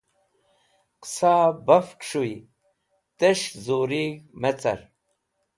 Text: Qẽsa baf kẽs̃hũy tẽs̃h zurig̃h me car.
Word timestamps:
Qẽsa 1.01 1.33
baf 1.65 1.87
kẽs̃hũy 1.99 2.33
tẽs̃h 3.19 3.49
zurig̃h 3.65 4.19
me 4.41 4.51
car. 4.61 4.79